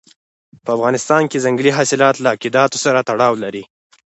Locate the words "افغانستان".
0.77-1.21